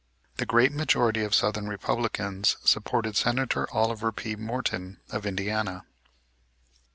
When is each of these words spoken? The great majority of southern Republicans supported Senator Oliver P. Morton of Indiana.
The 0.37 0.47
great 0.47 0.71
majority 0.71 1.23
of 1.23 1.35
southern 1.35 1.67
Republicans 1.67 2.57
supported 2.63 3.15
Senator 3.15 3.71
Oliver 3.71 4.11
P. 4.11 4.35
Morton 4.35 4.99
of 5.11 5.27
Indiana. 5.27 5.85